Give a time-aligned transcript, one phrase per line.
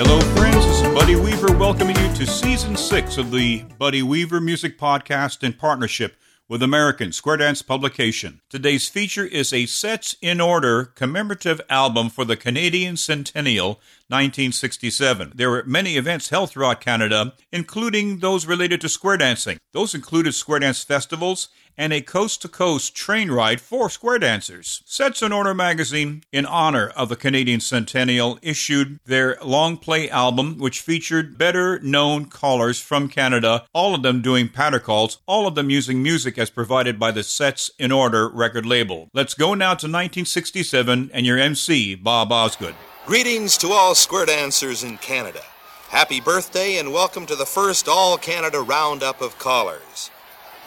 [0.00, 0.64] Hello, friends.
[0.64, 5.42] This is Buddy Weaver welcoming you to season six of the Buddy Weaver Music Podcast
[5.42, 6.14] in partnership
[6.46, 8.40] with American Square Dance Publication.
[8.48, 15.32] Today's feature is a Sets in Order commemorative album for the Canadian Centennial 1967.
[15.34, 19.58] There were many events held throughout Canada, including those related to square dancing.
[19.72, 21.48] Those included square dance festivals
[21.78, 24.82] and a coast to coast train ride for square dancers.
[24.84, 30.58] Sets in Order magazine, in honor of the Canadian Centennial, issued their long play album,
[30.58, 35.54] which featured better known callers from Canada, all of them doing patter calls, all of
[35.54, 39.08] them using music as provided by the Sets in Order record label.
[39.14, 42.74] Let's go now to 1967 and your MC, Bob Osgood.
[43.08, 45.40] Greetings to all square dancers in Canada.
[45.88, 50.10] Happy birthday and welcome to the first All Canada Roundup of Callers.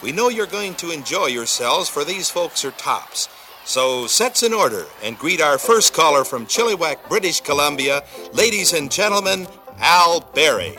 [0.02, 3.28] We know you're going to enjoy yourselves, for these folks are tops.
[3.64, 8.90] So, sets in order and greet our first caller from Chilliwack, British Columbia, ladies and
[8.90, 9.46] gentlemen,
[9.78, 10.76] Al Berry.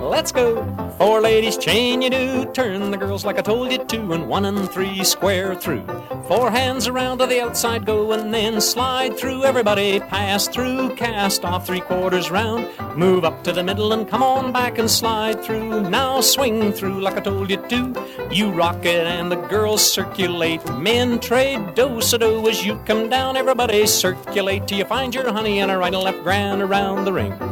[0.00, 0.64] Let's go.
[0.96, 2.46] Four ladies chain you do.
[2.52, 4.12] Turn the girls like I told you to.
[4.12, 5.84] And one and three square through.
[6.26, 9.44] Four hands around to the outside go and then slide through.
[9.44, 10.96] Everybody pass through.
[10.96, 12.66] Cast off three quarters round.
[12.96, 15.82] Move up to the middle and come on back and slide through.
[15.90, 18.28] Now swing through like I told you to.
[18.30, 20.64] You rock it and the girls circulate.
[20.78, 23.36] Men trade do so do as you come down.
[23.36, 27.12] Everybody circulate till you find your honey and a right and left grand around the
[27.12, 27.49] ring.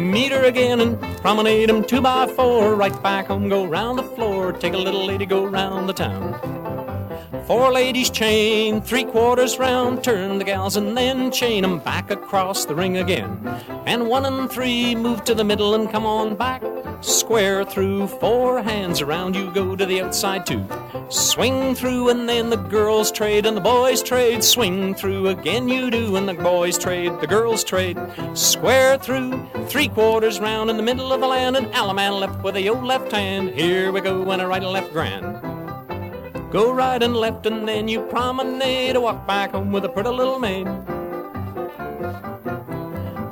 [0.00, 2.74] Meet her again and promenade 'em two by four.
[2.74, 4.50] Right back home, go round the floor.
[4.50, 6.59] Take a little lady, go round the town.
[7.50, 12.64] Four ladies chain, three quarters round, turn the gals and then chain 'em back across
[12.64, 13.40] the ring again.
[13.86, 16.62] And one and three move to the middle and come on back.
[17.00, 20.62] Square through, four hands around, you go to the outside too.
[21.08, 24.44] Swing through and then the girls trade and the boys trade.
[24.44, 27.98] Swing through again you do and the boys trade, the girls trade.
[28.34, 32.54] Square through, three quarters round in the middle of the land and Allemande left with
[32.54, 33.50] a old left hand.
[33.50, 35.59] Here we go and a right and left grand.
[36.50, 40.40] Go right and left and then you promenade walk back home with a pretty little
[40.40, 40.66] maid.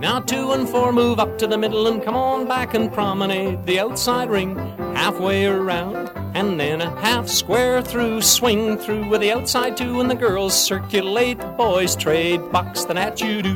[0.01, 3.67] Now two and four move up to the middle and come on back and promenade
[3.67, 4.55] the outside ring.
[4.95, 10.09] Halfway around and then a half square through swing through with the outside two and
[10.09, 11.41] the girls circulate.
[11.41, 13.55] The boys trade box the gnat you do.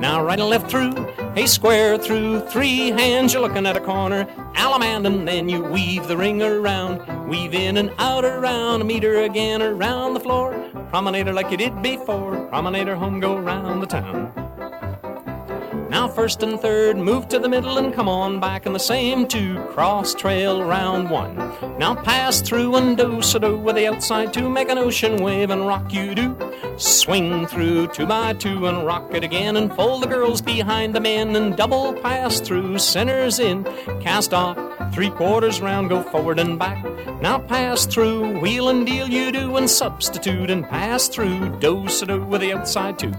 [0.00, 0.94] Now right and left through
[1.36, 4.24] a square through three hands you're looking at a corner.
[4.54, 7.28] Allemande and then you weave the ring around.
[7.28, 10.52] Weave in and out around meet her again around the floor.
[10.88, 14.41] Promenade her like you did before promenade her home go round the town
[15.92, 19.28] now first and third, move to the middle and come on back in the same
[19.28, 19.62] two.
[19.72, 21.36] Cross trail round one.
[21.78, 24.48] Now pass through and do so do with the outside two.
[24.48, 26.34] Make an ocean wave and rock you do.
[26.78, 31.00] Swing through two by two and rock it again and fold the girls behind the
[31.00, 32.78] men and double pass through.
[32.78, 33.62] Centers in,
[34.00, 34.56] cast off.
[34.94, 36.82] Three quarters round, go forward and back.
[37.20, 41.58] Now pass through, wheel and deal you do, and substitute and pass through.
[41.60, 43.12] Do so do with the outside two.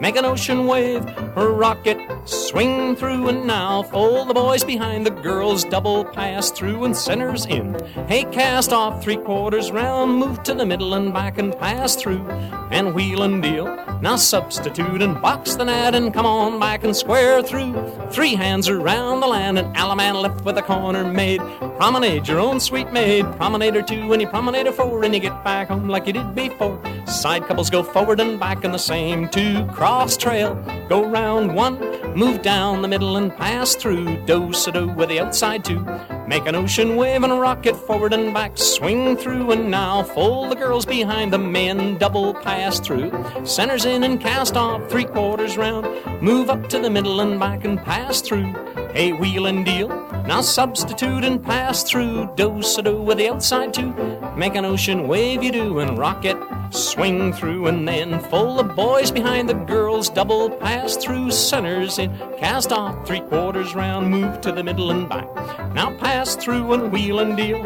[0.00, 5.10] Make an ocean wave, rock it, swing through, and now fold the boys behind the
[5.10, 7.74] girls, double pass through and centers in.
[8.06, 12.28] Hey, cast off three quarters round, move to the middle and back and pass through,
[12.70, 13.66] and wheel and deal.
[14.00, 17.74] Now substitute and box the gnat and come on back and square through.
[18.10, 21.40] Three hands around the land and Allemande left with a corner made.
[21.78, 25.20] Promenade your own sweet maid, promenade her two and you promenade her four and you
[25.20, 26.80] get back home like you did before.
[27.06, 29.66] Side couples go forward and back in the same two.
[29.66, 30.54] Cross trail,
[30.88, 31.76] go round one,
[32.18, 34.16] move down the middle and pass through.
[34.26, 35.86] Do so do with the outside two.
[36.26, 38.58] Make an ocean wave and rock it forward and back.
[38.58, 41.96] Swing through and now fold the girls behind the men.
[41.96, 43.12] Double pass through.
[43.44, 45.86] Centers in and cast off three quarters round.
[46.20, 48.52] Move up to the middle and back and pass through.
[48.98, 49.86] Hey, wheel and deal.
[50.26, 52.34] Now substitute and pass through.
[52.34, 53.92] Do so do with the outside two.
[54.36, 56.36] Make an ocean wave you do and rock it.
[56.70, 60.10] Swing through and then fold the boys behind the girls.
[60.10, 62.10] Double pass through centers in.
[62.38, 64.10] Cast off three quarters round.
[64.10, 65.32] Move to the middle and back.
[65.74, 67.62] Now pass through and wheel and deal.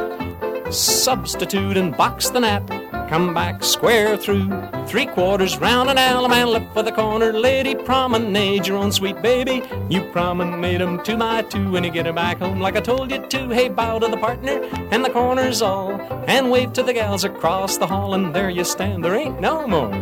[0.72, 2.66] Substitute and box the gnat.
[3.10, 4.48] Come back square through.
[4.86, 7.30] Three quarters round and Allemande left for the corner.
[7.30, 9.62] Lady, promenade your own sweet baby.
[9.90, 13.10] You promenade 'em two by two when you get her back home like I told
[13.10, 13.48] you to.
[13.50, 16.00] Hey, bow to the partner and the corners all.
[16.26, 18.14] And wave to the gals across the hall.
[18.14, 19.04] And there you stand.
[19.04, 19.92] There ain't no more.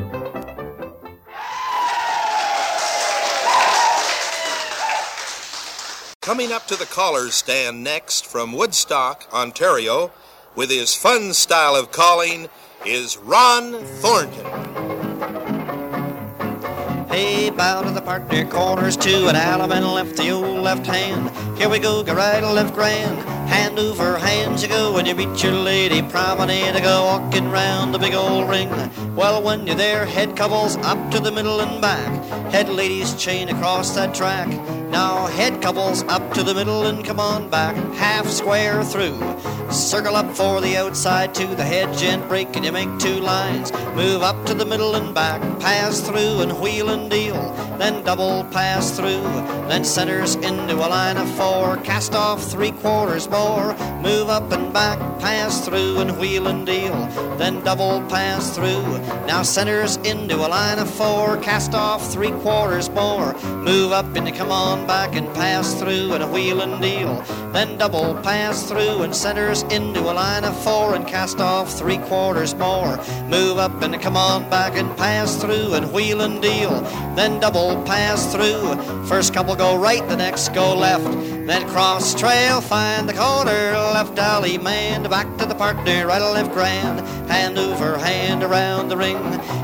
[6.20, 10.12] Coming up to the caller's stand next from Woodstock, Ontario,
[10.54, 12.48] with his fun style of calling,
[12.84, 14.89] is Ron Thornton.
[17.10, 21.28] Hey, bow to the partner, corners two, and Allemande left the old left hand.
[21.58, 23.18] Here we go, go right, left grand.
[23.48, 26.02] Hand over hand you go when you meet your lady.
[26.02, 28.70] Promenade to go walking round the big old ring.
[29.16, 32.52] Well, when you're there, head couples up to the middle and back.
[32.52, 34.48] Head ladies chain across that track.
[34.90, 37.76] Now head couples up to the middle and come on back.
[37.94, 39.18] Half square through.
[39.70, 43.72] Circle up for the outside to the head gent break and you make two lines.
[43.94, 45.40] Move up to the middle and back.
[45.60, 47.52] Pass through and wheel and deal.
[47.78, 49.22] Then double pass through.
[49.68, 51.76] Then centers into a line of four.
[51.78, 53.74] Cast off three quarters more.
[54.10, 54.98] Move up and back.
[55.20, 56.96] Pass through and wheel and deal.
[57.38, 58.98] Then double pass through.
[59.26, 61.36] Now centers into a line of four.
[61.36, 63.34] Cast off three quarters more.
[63.70, 67.22] Move up and come on back and pass through and wheel and deal.
[67.52, 71.98] Then double pass through and centers into a line of four and cast off three
[71.98, 72.96] quarters more.
[73.28, 76.80] Move up and come on back and pass through and wheel and deal.
[77.14, 78.74] Then double pass through.
[79.06, 81.04] First couple go right, the next go left.
[81.50, 87.00] Then cross trail, find the corner, left allemande, back to the partner, right left grand.
[87.30, 89.18] Hand over hand around the ring.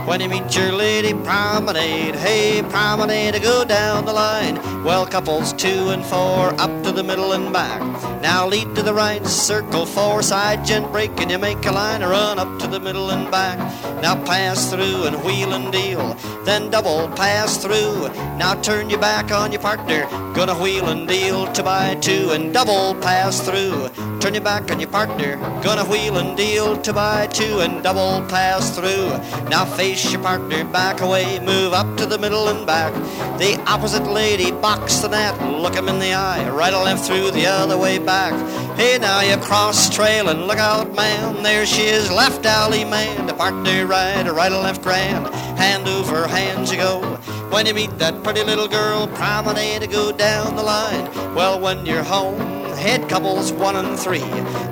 [0.07, 4.57] When you meet your lady, promenade, hey, promenade, go down the line.
[4.85, 7.81] Well, couples two and four, up to the middle and back.
[8.23, 12.03] Now lead to the right, circle four, side gent break, and you make a line,
[12.03, 13.59] run up to the middle and back.
[14.01, 18.09] Now pass through and wheel and deal, then double pass through.
[18.39, 22.53] Now turn your back on your partner, gonna wheel and deal to by two and
[22.53, 23.91] double pass through.
[24.21, 28.27] Turn your back on your partner, gonna wheel and deal to buy two and double
[28.29, 29.11] pass through.
[29.49, 32.93] Now face your partner back away, move up to the middle and back.
[33.39, 37.31] The opposite lady box the gnat, look him in the eye, right or left through
[37.31, 38.33] the other way back.
[38.77, 43.35] Hey, now you cross trail and look out, man, there she is, left allemande, the
[43.35, 45.27] partner right, right or left grand,
[45.59, 47.19] hand over hand you go.
[47.51, 51.05] When you meet that pretty little girl, promenade to go down the line.
[51.35, 52.39] Well, when you're home,
[52.77, 54.25] head couples one and three.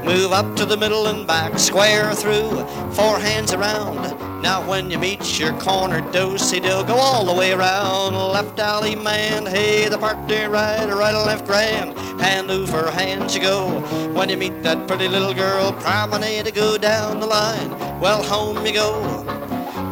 [0.05, 4.43] Move up to the middle and back, square through, four hands around.
[4.43, 8.15] Now when you meet your corner dosey do go all the way around.
[8.15, 11.97] Left allemande, hey, the partner right, right left grand.
[12.21, 13.81] Hand over hand you go.
[14.13, 17.71] When you meet that pretty little girl, promenade to go down the line.
[18.01, 19.44] Well, home you go.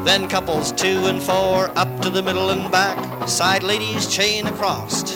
[0.05, 3.29] Then couples two and four, up to the middle and back.
[3.29, 5.15] Side ladies chain across.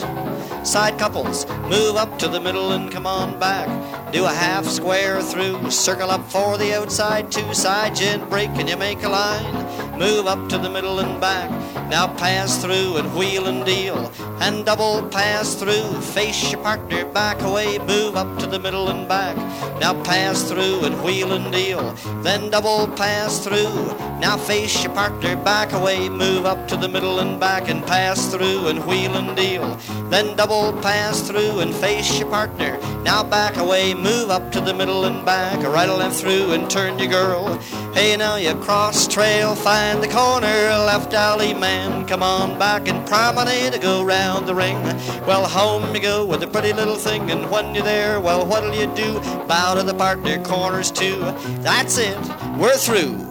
[0.63, 3.67] Side couples move up to the middle and come on back.
[4.11, 8.69] Do a half square through, circle up for the outside, two side gent break, and
[8.69, 9.99] you make a line.
[9.99, 11.49] Move up to the middle and back.
[11.89, 16.01] Now pass through and wheel and deal, and double pass through.
[16.01, 19.35] Face your partner back away, move up to the middle and back.
[19.79, 23.97] Now pass through and wheel and deal, then double pass through.
[24.19, 28.31] Now face your partner back away, move up to the middle and back, and pass
[28.31, 29.75] through and wheel and deal.
[30.09, 32.79] Then double pass through and face your partner.
[33.03, 36.69] Now back away, move up to the middle and back, right or left through and
[36.69, 37.57] turn your girl.
[37.93, 42.07] Hey, now you cross trail, find the corner, left allemande.
[42.07, 44.81] Come on back and promenade to go round the ring.
[45.25, 48.73] Well, home you go with a pretty little thing, and when you're there, well, what'll
[48.73, 49.19] you do?
[49.47, 51.19] Bow to the partner, corners too.
[51.61, 52.17] That's it,
[52.57, 53.25] we're through.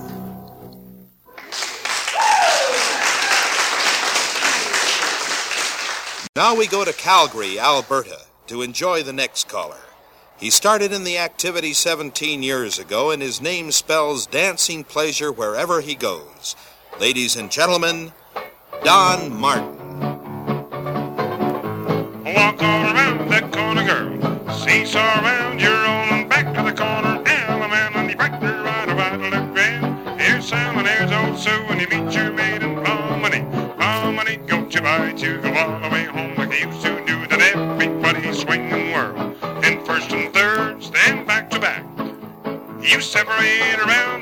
[6.36, 9.85] Now we go to Calgary, Alberta, to enjoy the next caller.
[10.38, 15.80] He started in the activity 17 years ago, and his name spells dancing pleasure wherever
[15.80, 16.54] he goes.
[17.00, 18.12] Ladies and gentlemen,
[18.84, 19.78] Don Martin.
[22.22, 24.52] Walk all around that corner, girl.
[24.52, 27.24] Seesaw around, you're rolling back to the corner.
[27.24, 30.20] Allemande on the right, the right, right, left grand.
[30.20, 33.40] Here's Sam and here's old Sue, and you meet your maiden Harmony.
[33.82, 35.75] Harmony, go to buy to go all
[43.16, 44.15] separate around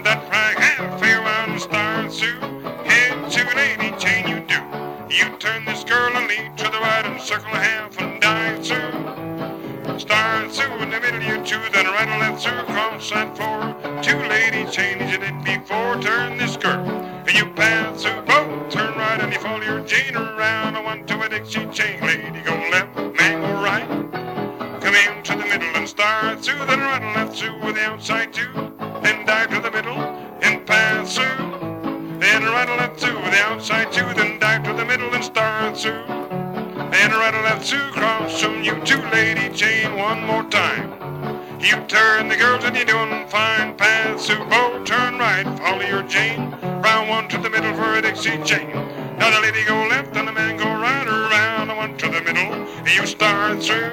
[44.25, 46.51] Sioux Bow, turn right, follow your Jane.
[46.81, 48.71] Round one to the middle for a Dixie chain.
[49.19, 52.67] Now the lady go left and the man go right, around one to the middle.
[52.89, 53.91] You start through.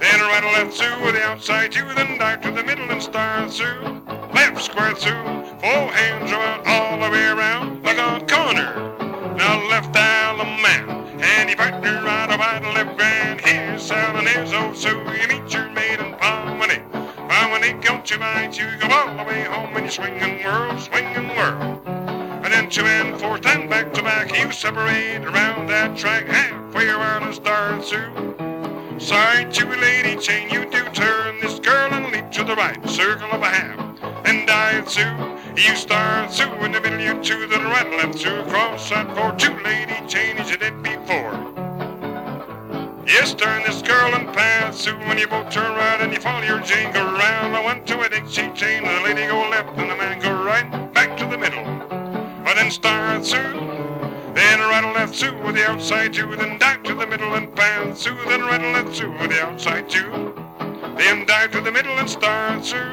[0.00, 3.02] Then right or left through with the outside two, then back to the middle and
[3.02, 4.02] start through.
[4.34, 5.14] Left square through,
[5.62, 6.17] hands.
[18.08, 21.28] Pomini, don't you go all the way home and you swing and whirl, swing and
[21.28, 21.82] whirl.
[22.42, 26.88] And then two and four, ten back to back, you separate around that track halfway
[26.88, 28.98] around and start through.
[28.98, 32.82] Side to a lady chain, you do turn this girl and leap to the right,
[32.88, 33.78] circle of a half,
[34.24, 35.36] and dive through.
[35.62, 39.34] You start through in the middle, you to the right, left through, cross that four,
[39.36, 41.57] two lady chain as you did before.
[43.08, 46.44] Yes, turn this girl and pass through when you both turn right and you follow
[46.44, 47.56] your go round.
[47.56, 50.92] I went to a Dixie chain, the lady go left and the man go right,
[50.92, 51.64] back to the middle.
[52.46, 53.60] I then start through.
[54.34, 57.52] Then right and left through with the outside two, then dive to the middle and
[57.56, 60.34] pass through, then right and left through with the outside two.
[60.98, 62.92] Then dive to the middle and start through.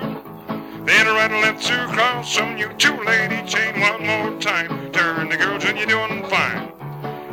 [0.86, 4.94] Then right and left through, cross on you two lady chain one more time.
[4.94, 6.72] Turn the girls and you're doing fine.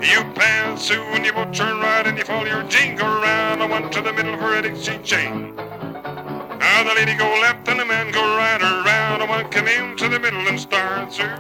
[0.03, 3.63] You pass and you both turn right and you follow your jingle around.
[3.63, 5.55] I went to the middle for a Dixie chain.
[5.55, 9.23] Now the lady go left and the man go right around.
[9.23, 11.37] I want come in to the middle and start through.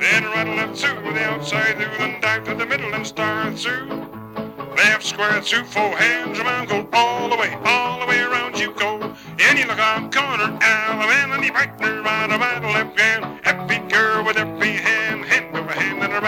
[0.00, 3.86] Then right left through the outside through, then dive to the middle and start through.
[4.76, 8.72] Left square through, four hands around, go all the way, all the way around you
[8.72, 9.14] go.
[9.38, 13.38] And you look on corner, Alabama, and you partner right the left hand.
[13.44, 14.57] Happy girl with over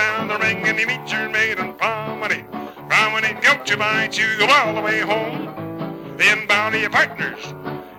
[0.00, 2.42] around the ring, and you meet your maiden Pomini.
[2.88, 6.16] Pomini, go to bite you, go all the way home.
[6.16, 7.42] Then bow to your partners,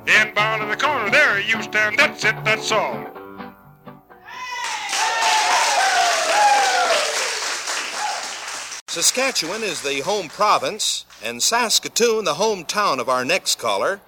[0.06, 3.06] then bow to the corner, there you stand, that's it, that's all.
[8.88, 14.02] Saskatchewan is the home province, and Saskatoon the hometown of our next caller.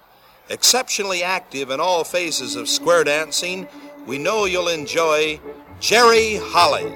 [0.50, 3.68] Exceptionally active in all phases of square dancing,
[4.04, 5.40] we know you'll enjoy
[5.84, 6.88] Jerry Holly.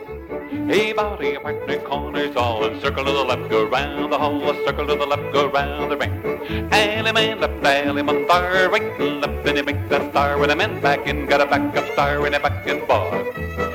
[0.67, 4.49] Hey, body, a partner, corners all, and circle to the left, go round the hole,
[4.49, 6.23] a circle to the left, go round the ring.
[6.71, 11.07] Allemande, left, allemande, star, right, left, and he makes that star with a man back
[11.07, 13.13] and got a backup star in a back and bar.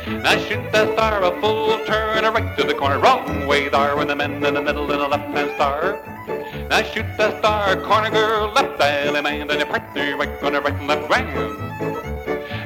[0.08, 3.96] Now shoot that star a full turn, a right to the corner, wrong way there,
[3.96, 6.02] with the men in the middle and a left-hand star.
[6.72, 10.88] Now shoot that star, corner girl, left allemande, and your partner, right corner, right and
[10.88, 12.13] left round.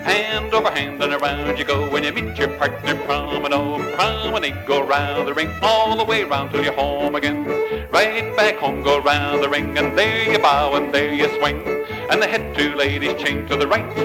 [0.08, 4.82] Hand over hand and around you go when you meet your partner promenade, promenade, go
[4.82, 7.44] round the ring all the way round till you're home again.
[7.92, 11.62] Right back home, go round the ring and there you bow and there you swing.
[12.10, 13.98] And the head two ladies chain to the right.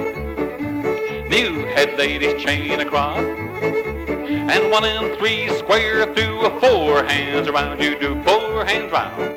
[1.30, 3.18] New head ladies chain across.
[3.20, 9.31] And one and three square through four hands around you do four hands round.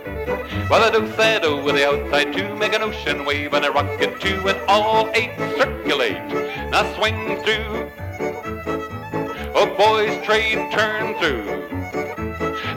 [0.69, 3.71] Well, I do say do with the outside two, make an ocean wave and a
[3.71, 6.27] rocket two, and all eight circulate.
[6.71, 7.91] Now swing through.
[9.57, 11.65] Oh, boys, trade turn through.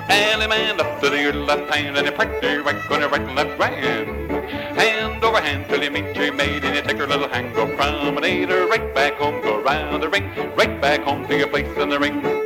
[0.09, 4.31] Allemande up to your left hand and your partner right your right and left hand.
[4.79, 7.67] Hand over hand till you meet your maid and you take her little hand, go
[7.77, 11.77] promenade her right back home, go round the ring, right back home to your place
[11.77, 12.38] in the ring.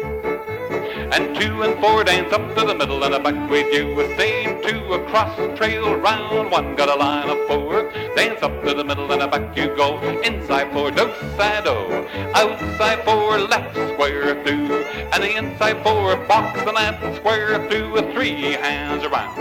[1.12, 4.00] And two and four dance up to the middle and a back with you.
[4.00, 6.74] A same two across trail round one.
[6.74, 7.92] Got a line of four.
[8.16, 10.00] Dance up to the middle and a back you go.
[10.22, 12.08] Inside four, do side o.
[12.34, 14.84] Outside four, left square through.
[15.12, 17.92] And the inside four, box and that square through.
[17.92, 19.38] With three hands around.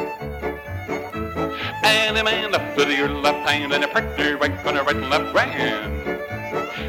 [1.85, 5.09] And a man up to your left hand and a partner right a right and
[5.09, 6.00] left hand.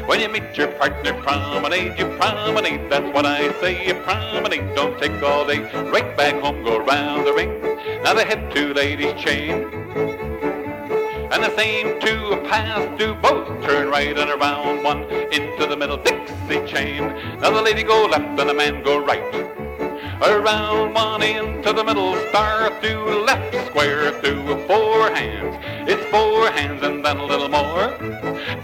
[0.05, 2.89] When you meet your partner, promenade, you promenade.
[2.89, 4.75] That's what I say, you promenade.
[4.75, 5.59] Don't take all day.
[5.89, 7.61] Right back home, go round the ring.
[8.03, 9.63] Now the head two ladies chain.
[11.31, 15.97] And the same two pass do both turn right and around one into the middle
[15.97, 17.07] Dixie chain.
[17.39, 19.33] Now the lady go left and the man go right.
[20.21, 25.55] Around one into the middle, star through left, square through four hands.
[25.85, 27.93] It's four hands and then a little more.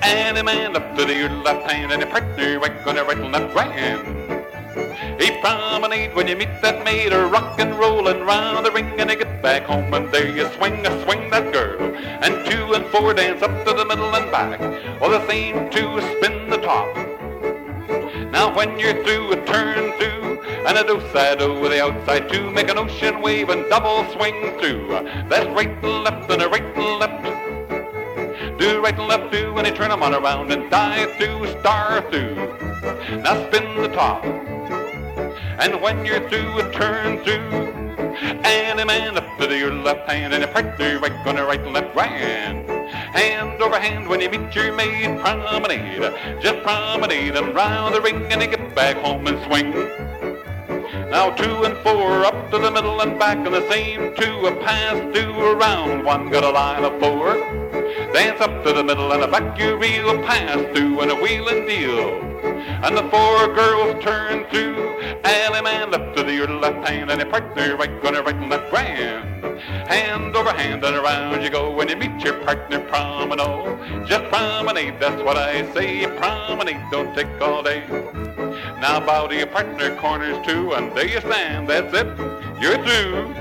[0.02, 3.18] And a man up to your left hand and a partner right on the right
[3.18, 5.22] and left hand.
[5.22, 9.10] He promenade when you meet that maid, or rock and rollin' round the ring, and
[9.10, 11.82] you get back home and there you swing, a swing that girl.
[11.82, 14.62] And two and four dance up to the middle and back,
[15.02, 17.09] or the same two spin the top.
[18.32, 22.52] Now when you're through, a turn through, and a do side with the outside two,
[22.52, 24.88] make an ocean wave and double swing through.
[25.30, 27.24] That's right and left and a right and left.
[28.60, 32.02] Do right and left do, and you turn 'em on around and dive through, star
[32.12, 32.36] through.
[33.24, 34.24] Now spin the top.
[35.60, 37.50] And when you're through, a turn through.
[38.44, 41.62] And a man up to your left hand and a partner right on the right
[41.62, 42.79] and left hand.
[43.14, 46.14] Hand over hand when you meet your maid, promenade.
[46.42, 50.29] Just promenade and round the ring and you get back home and swing.
[51.10, 54.56] Now two and four up to the middle and back and the same two a
[54.64, 56.06] pass two around.
[56.06, 57.34] One got a line of four.
[58.14, 61.16] Dance up to the middle and a back you reel a pass through and a
[61.16, 62.30] wheel and deal.
[62.86, 65.02] And the four girls turn through.
[65.24, 69.60] Allemande left to the left hand and a partner right gonna right and left grand.
[69.90, 74.08] Hand over hand and around you go when you meet your partner promenade.
[74.08, 76.06] Just promenade, that's what I say.
[76.06, 77.84] Promenade, don't take all day.
[78.82, 81.68] Now bow to your partner corners too, and there you stand.
[81.68, 82.08] That's it.
[82.62, 83.36] You're through.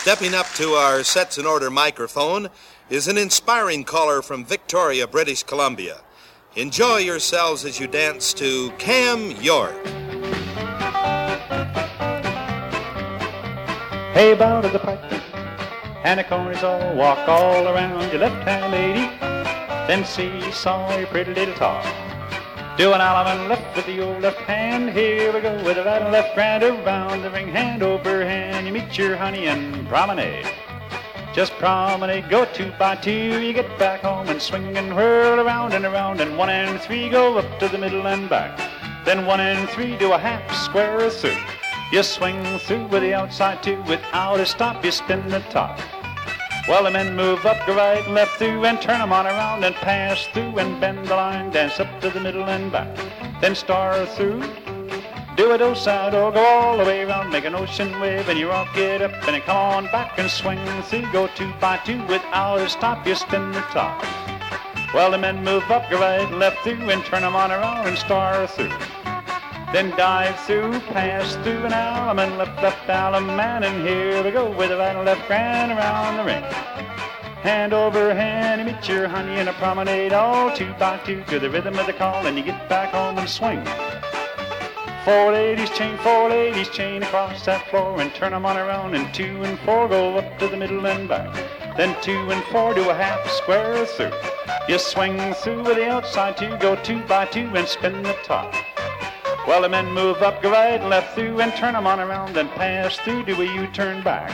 [0.00, 2.48] Stepping up to our Sets in Order microphone
[2.90, 5.98] is an inspiring caller from Victoria, British Columbia.
[6.56, 9.76] Enjoy yourselves as you dance to Cam York.
[14.14, 15.17] Hey, bow to the partner,
[16.04, 19.06] and corners all walk all around your left hand lady.
[19.88, 21.84] Then seesaw your pretty little top.
[22.76, 24.90] Do an allemande left with the old left hand.
[24.90, 28.66] Here we go with a right and left grand around the ring, hand over hand.
[28.66, 30.46] You meet your honey and promenade.
[31.34, 33.40] Just promenade, go two by two.
[33.40, 36.20] You get back home and swing and whirl around and around.
[36.20, 38.56] And one and three go up to the middle and back.
[39.04, 41.57] Then one and three do a half square through.
[41.90, 43.82] You swing through with the outside two.
[43.88, 45.80] Without a stop, you spin the top.
[46.68, 49.64] Well, the men move up, go right and left through and turn 'em on around
[49.64, 52.88] and pass through and bend the line, dance up to the middle and back.
[53.40, 54.42] Then star through.
[55.34, 58.38] Do a do side or go all the way around, make an ocean wave and
[58.38, 61.10] you rock it up and then come on back and swing through.
[61.10, 64.04] Go two by two without a stop, you spin the top.
[64.92, 67.86] Well, the men move up, go right and left through and turn 'em on around
[67.86, 68.76] and star through.
[69.70, 74.70] Then dive through, pass through an allemande, left, left, allemande, and here we go with
[74.70, 76.42] a right and left grand around the ring.
[77.42, 81.38] Hand over hand, you meet your honey in a promenade, all two by two to
[81.38, 83.62] the rhythm of the call, and you get back home and swing.
[85.04, 89.12] Four ladies chain, four ladies chain across that floor and turn 'em on around, and
[89.12, 91.28] two and four go up to the middle and back.
[91.76, 94.12] Then two and four do a half square through.
[94.66, 98.54] You swing through with the outside two, go two by two and spin the top.
[99.48, 102.34] Well, the men move up, go right and left through and turn 'em on around,
[102.34, 104.30] then pass through, do a U-turn back.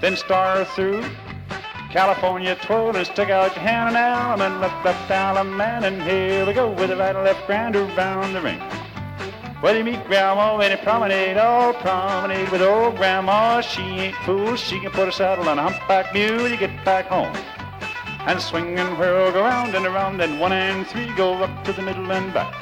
[0.00, 1.02] Then star through,
[1.90, 6.52] California twirl and stick out your hand and allemande, left, left, man, and here we
[6.52, 8.62] go with a right and left grand around the ring.
[9.62, 13.60] Well, you meet Grandma when you promenade, oh, promenade with old Grandma.
[13.62, 17.06] She ain't fool, she can put a saddle on a humpback mule, you get back
[17.06, 17.34] home.
[18.28, 21.72] And swing and whirl, go round and around, and one and three go up to
[21.72, 22.54] the middle and back.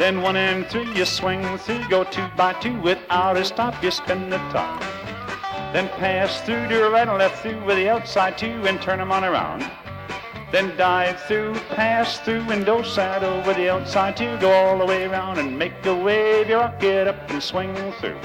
[0.00, 3.90] Then one and three, you swing through, go two by two without a stop, you
[3.90, 4.80] spin the top.
[5.74, 8.98] Then pass through, do a right and left through with the outside two and turn
[8.98, 9.70] 'em on around.
[10.52, 14.86] Then dive through, pass through, and do side over the outside two, go all the
[14.86, 18.20] way around and make a wave, you rock it up and swing through.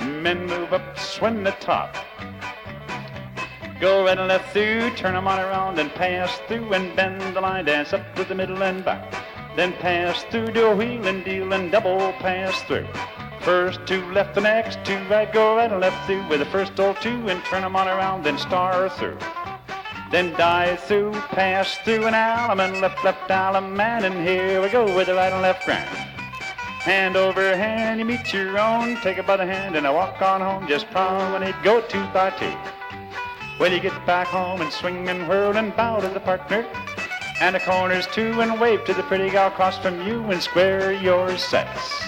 [0.00, 1.94] Men move up, swing the top.
[3.78, 7.40] Go right and left through, turn 'em on around and pass through and bend the
[7.40, 9.21] line, dance up to the middle and back.
[9.54, 12.88] Then pass through, do a wheel and deal and double pass through.
[13.40, 16.78] First two left, the next two right, go right and left through with the first
[16.80, 19.18] all two and turn 'em on around, then star through.
[20.10, 25.06] Then dive through, pass through an allemande, left, left, allemande, and here we go with
[25.06, 25.88] the right and left grand.
[26.84, 30.20] Hand over hand, you meet your own, take it by the hand and I walk
[30.20, 32.52] on home, just promenade, go two by two.
[33.58, 36.66] Well, you get back home and swing and whirl and bow to the partner.
[37.40, 40.92] And the corners too, and wave to the pretty gal across from you and square
[40.92, 42.02] your sets.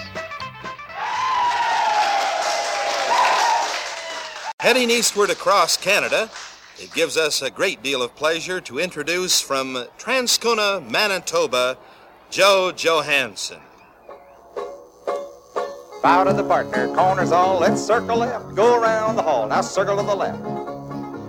[4.61, 6.31] Heading eastward across Canada,
[6.79, 11.77] it gives us a great deal of pleasure to introduce from Transcona, Manitoba,
[12.31, 13.61] Joe Johansson.
[16.03, 19.97] Bow to the partner, corners all, let's circle left, go around the hall, now circle
[19.97, 20.74] to the left.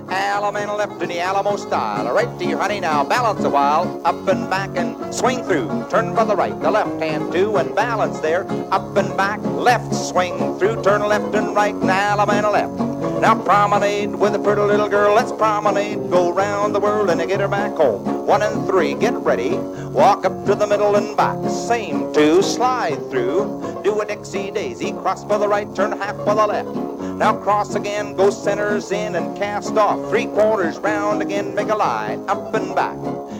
[0.07, 4.27] Allemande left in the Alamo style, right to your honey now, balance a while, up
[4.27, 8.19] and back and swing through, turn by the right, the left hand too, and balance
[8.19, 12.95] there, up and back, left, swing through, turn left and right, and Allemande left.
[13.19, 17.39] Now promenade with a pretty little girl, let's promenade, go round the world and get
[17.39, 18.27] her back home.
[18.27, 19.57] One and three, get ready,
[19.89, 24.91] walk up to the middle and back, same two, slide through, do a Dixie Daisy,
[24.91, 26.69] cross for the right, turn half for the left.
[27.15, 29.94] Now cross again, go centers in and cast off.
[30.09, 32.97] Three quarters round again, make a line, up and back.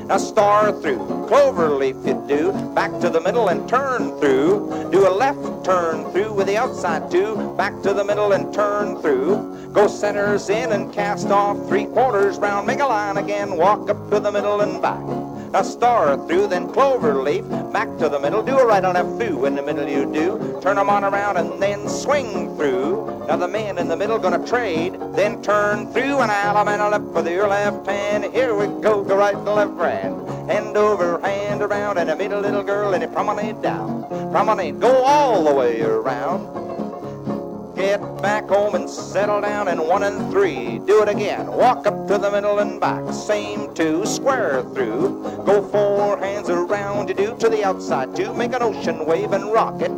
[0.08, 4.90] Now star through, clover leaf you do, back to the middle and turn through.
[4.92, 9.02] Do a left turn through with the outside two, back to the middle and turn
[9.02, 9.72] through.
[9.74, 14.10] Go centers in and cast off, three quarters round, make a line again, walk up
[14.10, 15.25] to the middle and back.
[15.56, 19.18] Now star through, then clover leaf, back to the middle, do a right and left
[19.18, 23.24] through, in the middle you do, turn 'em on around and then swing through.
[23.30, 27.06] Now the man in the middle gonna trade, then turn through an allemande a left
[27.06, 28.26] with your left hand.
[28.34, 30.28] Here we go, go right and left hand.
[30.52, 34.04] Hand over, hand around, and a a little girl and a promenade down.
[34.34, 36.75] Promenade, go all the way around.
[37.76, 40.80] Get back home and settle down in one and three.
[40.80, 41.48] Do it again.
[41.48, 43.14] Walk up to the middle and back.
[43.14, 45.44] Same two, square through.
[45.46, 47.10] Go four hands around.
[47.10, 48.34] You do to the outside two.
[48.34, 49.92] Make an ocean wave and rock it.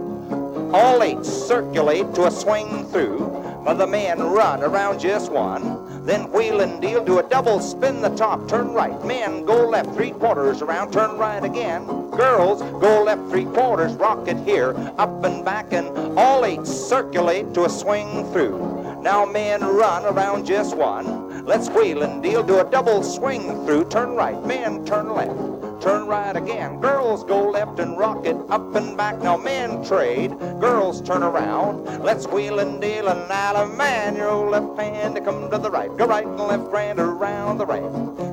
[0.73, 3.19] All eight circulate to a swing through.
[3.63, 5.86] But the men run around just one.
[6.07, 9.03] Then wheel and deal, do a double spin the top, turn right.
[9.03, 11.85] Men go left three quarters around, turn right again.
[12.11, 17.53] Girls go left three quarters, rock it here, up and back, and all eight circulate
[17.55, 19.01] to a swing through.
[19.01, 21.45] Now men run around just one.
[21.45, 24.41] Let's wheel and deal, do a double swing through, turn right.
[24.45, 26.79] Men turn left turn right again.
[26.79, 29.21] Girls go left and rock it up and back.
[29.21, 31.85] Now men trade, girls turn around.
[32.03, 34.15] Let's wheel and deal and out of man.
[34.15, 35.95] Your left hand to come to the right.
[35.97, 37.81] Go right and left grand around the right.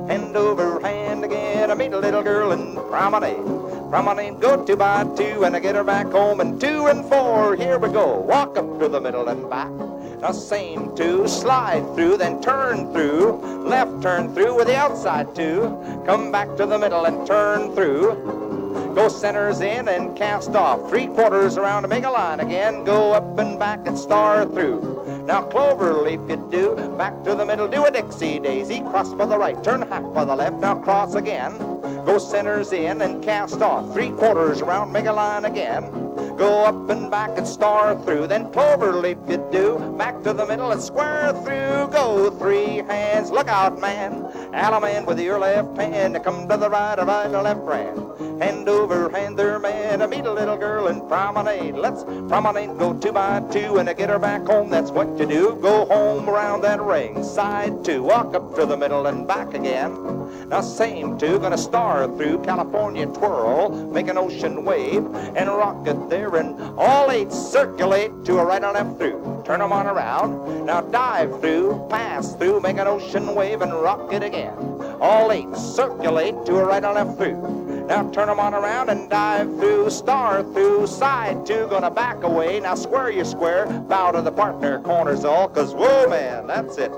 [0.09, 1.71] Hand over hand again.
[1.71, 3.45] I meet a little girl and promenade.
[3.89, 6.39] Promenade, go two by two and I get her back home.
[6.39, 8.19] And two and four, here we go.
[8.19, 9.94] Walk up to the middle and back.
[10.21, 13.33] Now same two, slide through, then turn through.
[13.67, 15.61] Left turn through with the outside two.
[16.05, 18.93] Come back to the middle and turn through.
[18.95, 20.89] Go centers in and cast off.
[20.89, 22.83] Three quarters around to make a line again.
[22.83, 25.23] Go up and back and star through.
[25.25, 26.75] Now clover leaf you do.
[26.97, 28.81] Back to the middle, do a Dixie daisy.
[28.81, 30.57] Cross for the right, turn half by the left.
[30.57, 31.57] Now cross again.
[32.05, 33.91] Go centers in and cast off.
[33.93, 36.04] Three quarters around, make a line again.
[36.37, 38.27] Go up and back and star through.
[38.27, 39.79] Then clover leaf you do.
[39.97, 41.87] Back to the middle and square through.
[41.93, 43.31] Go three hands.
[43.31, 44.23] Look out, man.
[44.53, 46.21] Allemande with your left hand.
[46.23, 48.41] Come to the right, or right, or left hand.
[48.41, 50.01] Hand over hand there, man.
[50.01, 51.75] I meet a little girl and promenade.
[51.75, 52.77] Let's promenade.
[52.77, 54.69] Go two by two and get her back home.
[54.69, 55.57] That's what you do.
[55.61, 57.23] Go home around that ring.
[57.23, 58.03] Side two.
[58.03, 60.49] Walk up to the middle and back again.
[60.49, 61.39] Now same two.
[61.39, 63.69] Gonna star through California twirl.
[63.69, 65.05] Make an ocean wave
[65.37, 66.24] and rock it there.
[66.25, 69.43] And all eight circulate to a right or left through.
[69.45, 70.65] Turn them on around.
[70.65, 74.57] Now dive through, pass through, make an ocean wave and rock it again.
[74.99, 77.85] All eight circulate to a right or left through.
[77.87, 82.59] Now turn them on around and dive through, star through, side two, gonna back away.
[82.59, 86.91] Now square you square, bow to the partner, corners all, cause whoa man, that's it.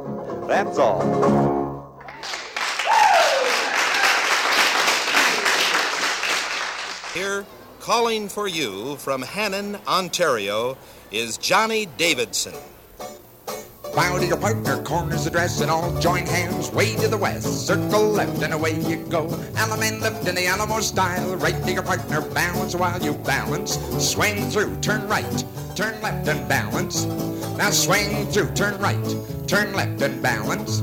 [0.48, 1.04] That's all.
[7.14, 7.46] Here,
[7.88, 10.78] calling for you from Hannon, Ontario,
[11.10, 12.54] is Johnny Davidson.
[13.96, 17.66] Bow to your partner, corners address, and all join hands way to the west.
[17.66, 19.28] Circle left and away you go.
[19.56, 21.38] Allemande left in the Alamo style.
[21.38, 23.80] Right to your partner, balance while you balance.
[24.06, 27.06] Swing through, turn right, turn left and balance.
[27.56, 29.16] Now swing through, turn right,
[29.48, 30.82] turn left and balance.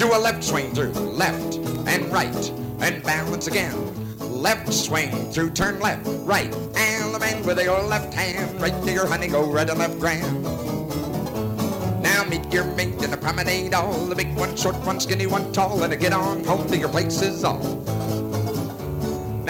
[0.00, 3.99] Do a left swing through, left and right, and balance again.
[4.40, 8.58] Left swing through, turn left, right, Allemande with your left hand.
[8.58, 10.42] Right to your honey, go right and left grand.
[12.02, 15.52] Now meet your mate in a promenade all The big one, short one, skinny one,
[15.52, 17.60] tall And get on home to your places all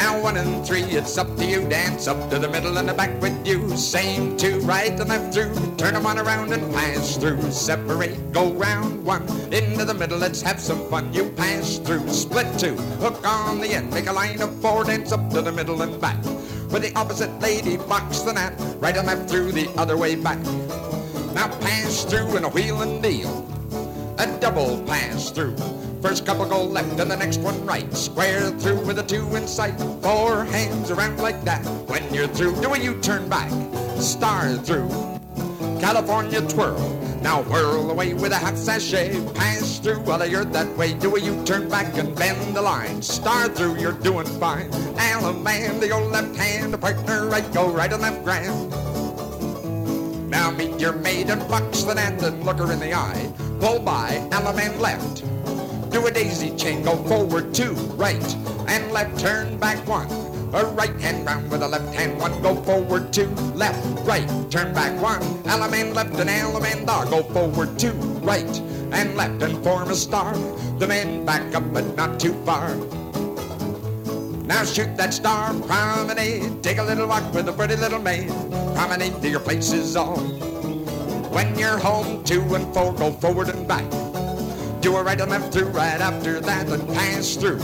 [0.00, 1.68] Now one and three, it's up to you.
[1.68, 3.76] Dance up to the middle and the back with you.
[3.76, 5.52] Same two, right and left through.
[5.76, 7.52] Turn 'em on around and pass through.
[7.52, 9.28] Separate, go round one.
[9.52, 11.12] Into the middle, let's have some fun.
[11.12, 15.12] You pass through, split two Hook on the end, make a line of four Dance
[15.12, 16.16] up to the middle and back.
[16.70, 20.40] With the opposite lady, box the gnat Right and left through, the other way back.
[21.34, 23.46] Now pass through in a wheel and deal.
[24.16, 25.56] A double pass through.
[26.02, 27.92] First couple go left and the next one right.
[27.94, 29.78] Square through with a two in sight.
[30.02, 31.62] Four hands around like that.
[31.88, 33.50] When you're through, do a U-turn back.
[34.00, 34.88] Star through.
[35.78, 36.78] California twirl.
[37.22, 39.20] Now whirl away with a half sashay.
[39.34, 40.94] Pass through while you're that way.
[40.94, 43.02] Do a U-turn back and bend the line.
[43.02, 44.70] Star through, you're doing fine.
[44.96, 46.80] Allemande, the old left hand.
[46.80, 48.70] Partner right, go right and left grand.
[50.30, 53.30] Now meet your maid and box the gnat and look her in the eye.
[53.60, 55.24] Pull by, Allemande left.
[55.90, 58.36] Do a daisy chain, go forward two, right,
[58.68, 60.08] and left, turn back one.
[60.52, 62.42] A right hand round with a left hand one.
[62.42, 64.28] Go forward two, left, right.
[64.50, 65.20] Turn back one.
[65.44, 67.06] Allemande left and Allemande thar.
[67.06, 68.60] Go forward two, right
[68.92, 70.34] and left and form a star.
[70.78, 72.74] The men back up but not too far.
[74.44, 76.62] Now shoot that star promenade.
[76.62, 78.28] Take a little walk with a pretty little maid.
[78.74, 80.18] Promenade to your places all.
[81.30, 83.84] When you're home, two and four, go forward and back.
[84.80, 87.60] Do a right and left through right after that and pass through.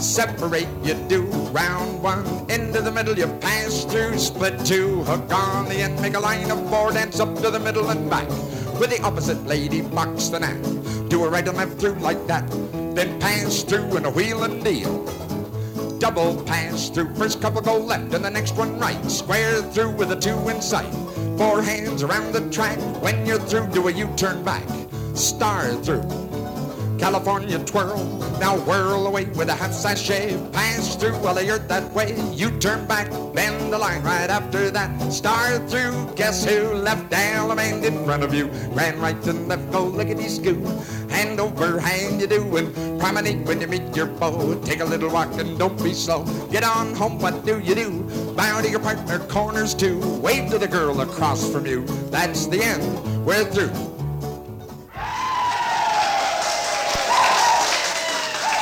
[0.00, 2.26] Separate, you do round one.
[2.50, 4.18] Into the middle, you pass through.
[4.18, 7.60] Split two, hook on the end, make a line of four, dance up to the
[7.60, 8.28] middle and back.
[8.80, 11.08] With the opposite lady, box the gnat.
[11.08, 12.50] Do a right and left through like that.
[12.96, 15.04] Then pass through and a wheel and deal.
[15.98, 19.02] Double pass through, first couple go left and the next one right.
[19.08, 20.92] Square through with a two in sight.
[21.38, 22.78] Four hands around the track.
[23.00, 24.64] When you're through, do a U-turn back.
[25.14, 26.25] Star through.
[26.98, 28.04] California twirl.
[28.40, 30.36] Now whirl away with a half sashay.
[30.52, 32.14] Pass through while you're that way.
[32.32, 35.12] You turn back, bend the line right after that.
[35.12, 36.12] Star through.
[36.16, 38.46] Guess who left Allemande in front of you?
[38.70, 40.56] Ran right and left, go lickety scoo.
[41.10, 44.58] Hand over hand you do and promenade when you meet your beau.
[44.64, 46.24] Take a little walk and don't be slow.
[46.50, 48.34] Get on home, what do you do?
[48.34, 49.98] Bow to your partner, corners too.
[50.20, 51.84] Wave to the girl across from you.
[52.10, 53.24] That's the end.
[53.24, 53.95] We're through.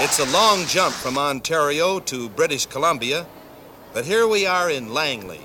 [0.06, 3.24] It's a long jump from Ontario to British Columbia,
[3.94, 5.40] but here we are in Langley,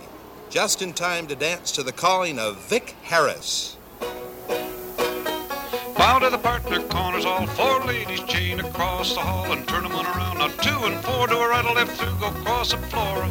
[0.50, 3.78] just in time to dance to the calling of Vic Harris.
[5.96, 9.96] Bow to the partner corners, all four ladies chain across the hall and turn 'em
[9.96, 10.40] on around.
[10.40, 13.30] Now two and four do a right or left through, go across the floor.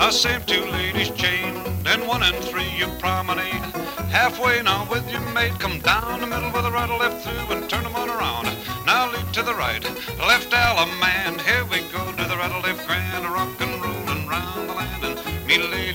[0.00, 3.64] Now same two ladies chain, then one and three you promenade.
[4.08, 7.54] Halfway now with your mate, come down the middle with a right or left through
[7.54, 8.48] and turn 'em on around.
[8.86, 9.84] Now leap to the right,
[10.18, 11.38] left man.
[11.40, 15.04] Here we go to the right or left grand, rock and rollin' round the land
[15.04, 15.89] and meet a lady,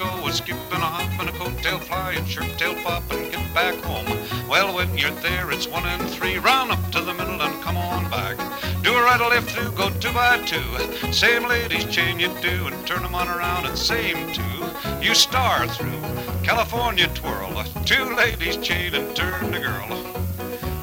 [0.00, 3.30] go, a skip and a hop and a coattail fly and shirt tail pop and
[3.30, 4.06] get back home.
[4.48, 7.76] Well, when you're there, it's one and three, Run up to the middle and come
[7.76, 8.36] on back.
[8.82, 11.12] Do a right or left through, go two by two.
[11.12, 14.58] Same ladies chain you do and turn 'em on around and same two.
[15.02, 16.02] You star through
[16.42, 20.29] California twirl, two ladies chain and turn the girl.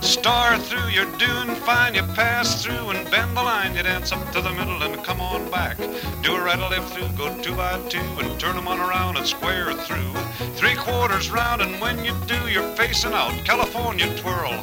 [0.08, 1.94] Star through, you're doing fine.
[1.94, 3.76] You pass through and bend the line.
[3.76, 5.76] You dance up to the middle and come on back.
[6.24, 9.18] Do a right or left through, go two by two and turn 'em on around
[9.18, 10.14] and square through.
[10.56, 13.34] Three quarters round, and when you do, you're facing out.
[13.44, 14.56] California twirl.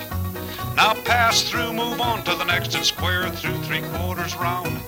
[0.77, 4.81] Now pass through, move on to the next and square through three quarters round.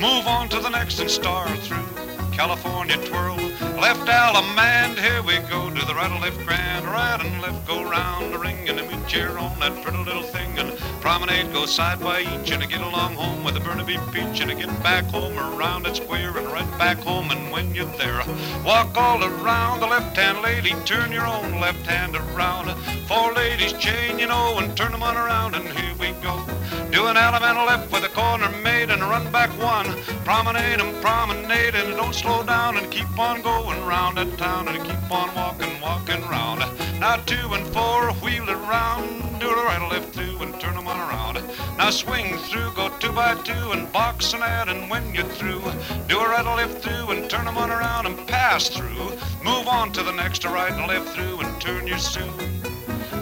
[0.00, 2.05] Move on to the next and star through.
[2.36, 3.36] California twirl.
[3.80, 5.70] Left Allemande, here we go.
[5.70, 9.08] Do the right or left grand, right and left, go round the ring and meet
[9.08, 10.58] cheer on that pretty little thing.
[10.58, 14.50] And promenade, go side by each and get along home with a Burnaby peach and
[14.60, 17.30] get back home around that square and right back home.
[17.30, 18.22] And when you're there,
[18.62, 22.68] walk all around the left hand lady, turn your own left hand around.
[23.08, 25.54] Four ladies chain, you know, and turn them on around.
[25.54, 26.44] And here we go.
[26.90, 29.86] Do an allemande left with a corner made and run back one.
[30.24, 34.82] Promenade and promenade and don't slow down and keep on going round that town and
[34.84, 36.58] keep on walking, walking round.
[36.98, 40.76] Now two and four, wheel it round, do a right or left through and turn
[40.76, 41.34] 'em on around.
[41.78, 45.62] Now swing through, go two by two and box and add and when you're through,
[46.08, 49.06] do a right or left through and turn 'em on around and pass through.
[49.44, 52.32] Move on to the next a right and left through and turn your sue.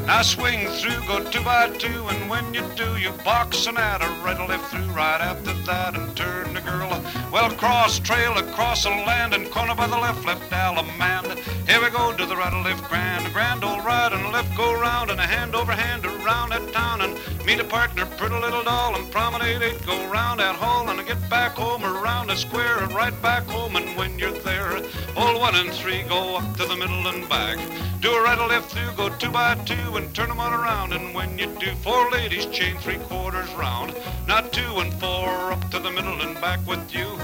[0.06, 4.02] Now swing through, go two by two, and when you do, you box and add
[4.02, 6.90] a right or left through right after that, and turn the girl.
[7.34, 11.36] Well, cross trail across the land, and corner by the left, left Allemande.
[11.68, 15.10] Here we go to the right left grand, grand old right and left go round,
[15.10, 18.94] and a hand over hand around that town, and meet a partner, pretty little doll,
[18.94, 22.92] and promenade it, go round that hall, and get back home around the square, and
[22.92, 24.80] right back home, and when you're there,
[25.16, 27.58] all one and three go up to the middle and back.
[28.00, 30.92] Do a right or left through, go two by two, and turn 'em on around.
[30.92, 33.96] And when you do, four ladies chain three quarters round.
[34.28, 37.23] Not two and four up to the middle and back with you.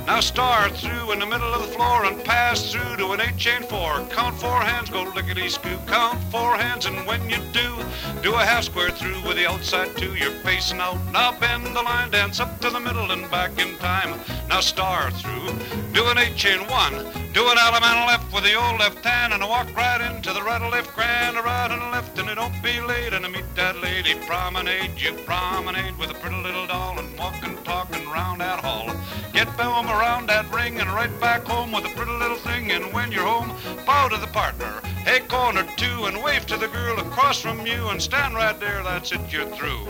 [0.05, 3.37] Now start through in the middle of the floor and pass through to an eight
[3.37, 4.05] chain four.
[4.09, 5.77] Count four hands, go lickety scoo.
[5.87, 7.75] Count four hands, and when you do,
[8.21, 10.15] do a half square through with the outside two.
[10.15, 10.99] You're facing out.
[11.11, 14.19] Now bend the line, dance up to the middle and back in time.
[14.49, 15.47] Now star through.
[15.93, 16.93] Do an eight chain one.
[17.33, 20.61] Do an Alabama left with the old left hand and walk right into the right
[20.61, 23.13] or left grand, a right and a left, and it don't be late.
[23.13, 24.91] And meet that lady promenade.
[24.97, 28.89] You promenade with a pretty little doll and walk and talk and round that hall.
[29.31, 32.71] Get home around that ring and right back home with a pretty little thing.
[32.71, 33.51] And when you're home,
[33.85, 34.81] bow to the partner.
[35.03, 38.81] Hey, corner two and wave to the girl across from you and stand right there.
[38.83, 39.85] That's it, you're through.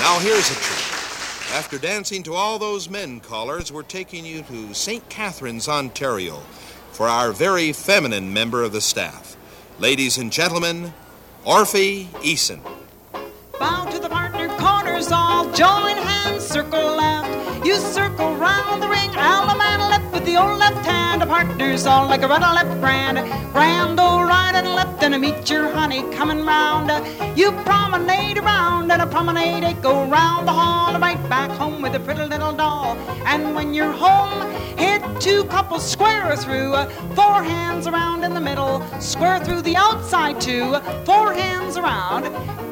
[0.00, 0.96] Now here's a treat.
[1.54, 5.08] After dancing to all those men callers, we're taking you to St.
[5.08, 6.36] Catharines, Ontario,
[6.92, 9.36] for our very feminine member of the staff.
[9.78, 10.92] Ladies and gentlemen,
[11.44, 12.60] Orphe Eason.
[15.12, 17.64] All join hands, circle left.
[17.64, 21.22] You circle round the ring, Allemande left with the old left hand.
[21.22, 23.18] The partners all like a and left grand.
[23.52, 26.90] Grand old right and left, and meet your honey coming round.
[27.38, 32.00] You promenade around, and a promenade go round the hall, right back home with a
[32.00, 32.96] pretty little doll.
[33.26, 36.72] And when you're home, hit two couples square through,
[37.14, 42.65] four hands around in the middle, square through the outside two, four hands around.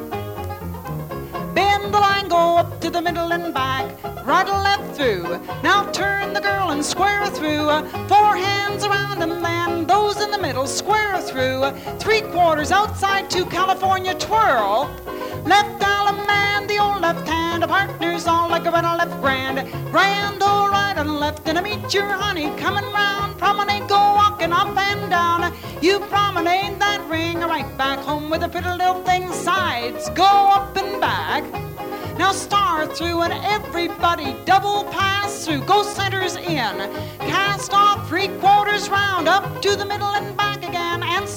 [1.55, 3.85] Bend the line, go up to the middle and back,
[4.25, 5.39] right left through.
[5.61, 7.67] Now turn the girl and square through.
[8.07, 11.71] Four hands around and then those in the middle square through.
[11.99, 14.89] Three quarters outside to California twirl.
[15.45, 19.57] Left allemande, the old left hand, partners all like a right and left grand.
[19.91, 23.37] Grand old right and left, and I meet your honey coming round.
[23.37, 25.53] Promenade, go walking up and down.
[25.83, 29.31] You promenade that ring right back home with a pretty little thing.
[29.31, 31.43] Sides go up and back.
[32.17, 35.61] Now star through and everybody double pass through.
[35.65, 36.75] Go centers in.
[37.19, 41.03] Cast off three quarters round up to the middle and back again.
[41.03, 41.27] And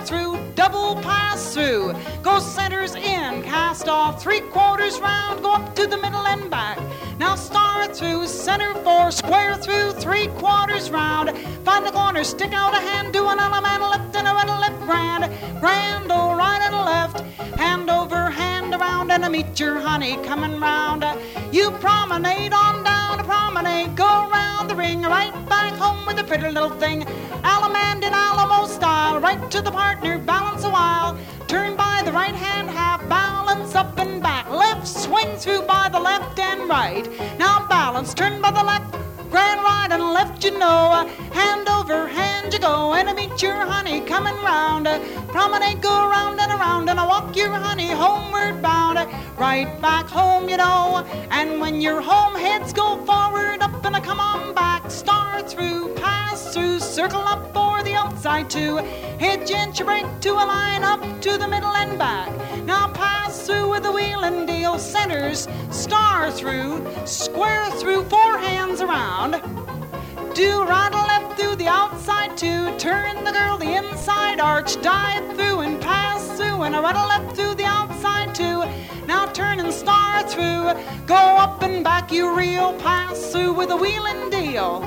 [0.00, 1.94] through double pass through.
[2.22, 3.42] Go centers in.
[3.42, 5.42] Cast off three quarters round.
[5.42, 6.78] Go up to the middle and back.
[7.18, 9.10] Now start through center four.
[9.10, 11.36] Square through three quarters round.
[11.64, 12.24] Find the corner.
[12.24, 13.12] Stick out a hand.
[13.12, 15.22] Do an allemande left and a right left grand.
[15.60, 17.20] Grand old right and left.
[17.58, 21.04] Hand over hand around and I meet your honey coming round.
[21.52, 26.24] You promenade on down the promenade, go round the ring, right back home with a
[26.24, 27.02] pretty little thing.
[27.42, 31.16] Allemande in Alamo style, right to the partner, balance a while.
[31.46, 34.50] Turn by the right hand half, balance up and back.
[34.50, 37.08] Left swing through by the left and right.
[37.38, 39.13] Now balance, turn by the left.
[39.30, 41.08] Grand right and left, you know.
[41.32, 44.86] Hand over hand you go, and I meet your honey coming round.
[45.28, 48.98] Promenade, go round and around, and I walk your honey homeward bound.
[49.36, 51.04] Right back home, you know.
[51.30, 54.90] And when you're home, heads go forward, up and I come on back.
[54.90, 58.76] Star through, pass through, circle up for the outside two.
[59.18, 62.30] Hit inch break to a line up to the middle and back.
[62.64, 65.48] Now pass through with the wheel and deal centers.
[65.70, 69.23] Star through, square through, four hands around.
[69.24, 72.76] Do right and left through the outside two.
[72.76, 74.78] Turn the girl the inside arch.
[74.82, 76.64] Dive through and pass through.
[76.64, 78.64] And a and left through the outside two.
[79.06, 80.74] Now turn and star through.
[81.06, 82.74] Go up and back, you reel.
[82.74, 84.80] Pass through with a wheel and deal.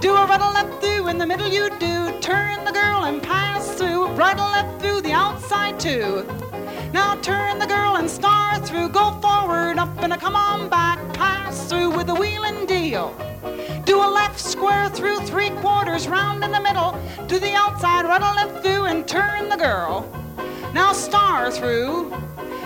[0.00, 2.18] Do a and left through in the middle you do.
[2.20, 4.06] Turn the girl and pass through.
[4.12, 6.26] Right and left through the outside two.
[6.94, 8.88] Now turn the girl and star through.
[8.88, 10.98] Go forward, up and a come on back.
[11.12, 13.14] Pass through with a wheel and deal.
[13.84, 16.98] Do a left square through three quarters round in the middle.
[17.28, 20.10] To the outside, run a left through and turn the girl.
[20.72, 22.12] Now star through.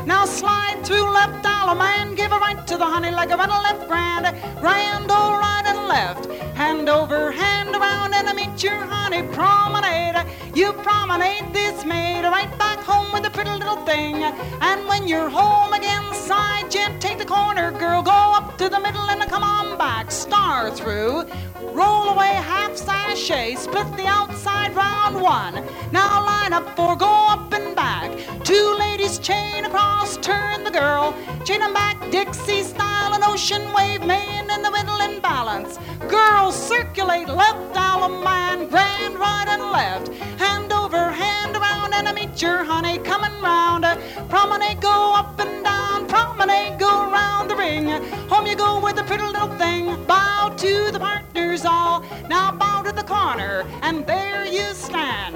[0.07, 1.41] Now slide through left
[1.81, 4.27] man, give a right to the honey like a and left grand.
[4.61, 6.27] Grand old right and left.
[6.57, 10.19] Hand over hand around and I meet your honey promenade.
[10.55, 14.17] You promenade this maid right back home with a pretty little thing.
[14.69, 18.81] And when you're home again, side gent, take the corner, girl, go up to the
[18.81, 20.11] middle and come on back.
[20.11, 21.25] Star through.
[21.73, 25.65] Roll away half sashay, split the outside round one.
[25.93, 28.11] Now line up four, go up and back.
[28.45, 31.15] Two ladies chain across, turn the girl.
[31.45, 35.79] Chain them back, Dixie style, an ocean wave, man in the middle and balance.
[36.09, 40.09] Girls circulate left, allemande, grand right and left.
[40.39, 43.85] Hand over hand around and I meet your honey coming round.
[44.29, 47.89] Promenade, go up and down, promenade, go round the ring.
[48.29, 50.03] Home you go with the pretty little thing.
[50.07, 52.05] Bow to the partners all.
[52.29, 55.35] Now bow to the corner, and there you stand.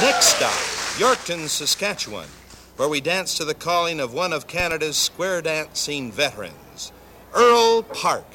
[0.00, 0.52] Next stop,
[0.98, 2.26] Yorkton, Saskatchewan,
[2.76, 6.90] where we dance to the calling of one of Canada's square dancing veterans,
[7.34, 8.26] Earl Park.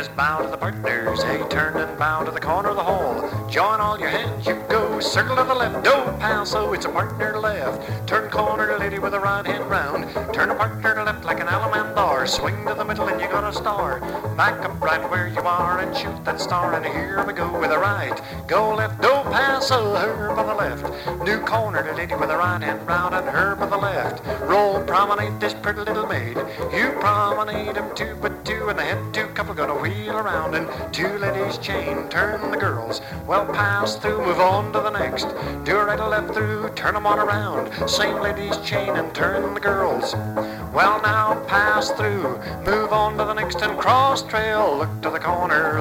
[0.00, 3.20] Just bow to the partners, hey, turn and bow to the corner of the hall.
[3.50, 6.88] Join all your hands, you go, circle to the left, don't pal, so it's a
[6.88, 8.08] partner to left.
[8.08, 10.10] Turn corner to lady with a right hand round.
[10.32, 12.09] Turn a partner to left like an allemande thar.
[12.26, 13.98] Swing to the middle and you got a star.
[14.36, 16.74] Back up right where you are and shoot that star.
[16.74, 18.20] And here we go with a right.
[18.46, 20.84] Go left, don't pass a herb by the left.
[21.24, 24.24] New corner to lady with a right hand round and herb by the left.
[24.42, 26.36] Roll, promenade this pretty little maid.
[26.72, 30.68] You promenade 'em two but two and the head two couple gonna wheel around and
[30.92, 32.08] two ladies chain.
[32.10, 33.00] Turn the girls.
[33.26, 35.26] Well, pass through, move on to the next.
[35.64, 37.72] Do a right or left through, turn 'em on around.
[37.88, 40.14] Same ladies chain and turn the girls.
[40.72, 44.76] Well, now pass through, move on to the next and cross trail.
[44.78, 45.80] Look to the corner,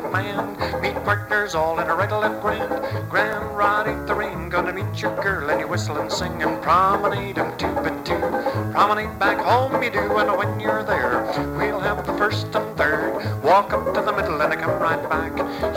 [0.00, 0.56] the man.
[0.80, 3.10] Meet partners all in a right left grand.
[3.10, 6.62] Grand ride at the ring, gonna meet your girl and you whistle and sing and
[6.62, 8.45] promenade 'em two by two.
[8.76, 11.24] Promenade back home you do, and when you're there,
[11.56, 13.42] we'll have the first and third.
[13.42, 15.32] Walk up to the middle and I come right back.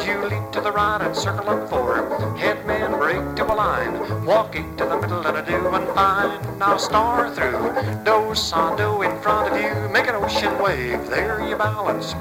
[0.05, 2.35] You lead to the right and circle up four.
[2.37, 4.25] Head man break to a line.
[4.25, 6.59] Walk to the middle and a do and fine.
[6.59, 7.71] Now star through.
[8.03, 9.87] Do sa do in front of you.
[9.93, 11.07] Make an ocean wave.
[11.07, 12.11] There you balance.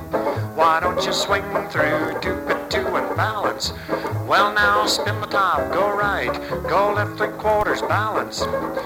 [0.54, 2.38] Why don't you swing through two
[2.70, 3.72] two and balance?
[4.28, 6.32] Well now spin the top, go right,
[6.68, 8.44] go left three quarters, balance.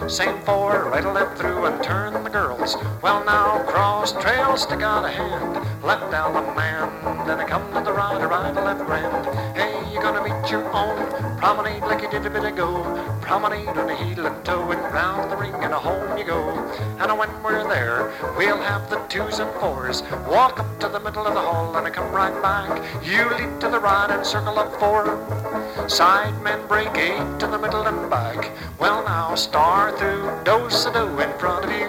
[0.08, 2.76] Same four, right or left through and turn the girls.
[3.02, 5.52] Well now cross trail, stick out a hand,
[5.84, 9.26] left down the man, then I come to the right, right or left grand.
[9.54, 10.96] Hey, you're gonna meet your own,
[11.36, 12.82] promenade like you did a bit ago.
[13.20, 16.40] Promenade on the heel and toe and round the ring and a home you go.
[16.98, 20.02] And when we're there, we'll have the twos and fours.
[20.28, 22.70] Walk up to the middle of the hall and I come right back.
[23.04, 25.18] You lead to the right and circle up four.
[25.88, 28.50] Side men break eight to the middle and back.
[28.78, 31.88] Well now, star through, do sa do in front of you.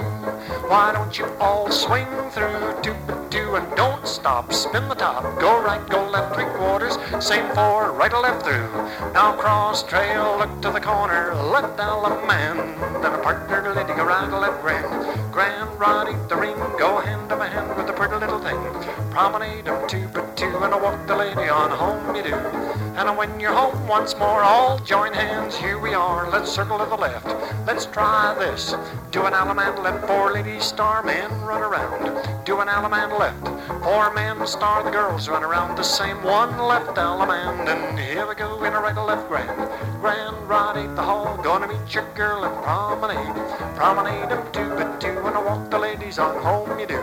[0.67, 4.51] Why don't you all swing through two by two and don't stop?
[4.51, 8.67] Spin the top, go right, go left three quarters, same four, right or left through.
[9.13, 12.57] Now cross trail, look to the corner, let down the man.
[13.01, 15.31] Then a partner lady go right left grand.
[15.31, 15.69] Grand
[16.09, 18.72] eat the ring, go hand to hand with the pretty little thing.
[19.13, 22.82] Promenade 'em two by two and I walk the lady on home you do.
[22.95, 25.55] And when you're home once more, all join hands.
[25.55, 26.29] Here we are.
[26.29, 27.25] Let's circle to the left.
[27.65, 28.75] Let's try this.
[29.09, 30.05] Do an allemande left.
[30.05, 32.45] Four ladies star men run around.
[32.45, 33.47] Do an allemande left.
[33.83, 35.75] Four men star the girls run around.
[35.75, 37.67] The same one left allemande.
[37.67, 39.57] And here we go in a right or left grand.
[39.99, 41.37] Grand right at the hall.
[41.41, 43.35] Gonna meet your girl and promenade.
[43.75, 46.99] Promenade 'em two by two and I walk the ladies on home you do.